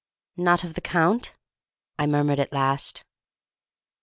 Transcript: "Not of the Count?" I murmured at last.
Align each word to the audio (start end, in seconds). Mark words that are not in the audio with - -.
"Not 0.35 0.63
of 0.63 0.73
the 0.73 0.81
Count?" 0.81 1.35
I 1.99 2.07
murmured 2.07 2.39
at 2.39 2.51
last. 2.51 3.03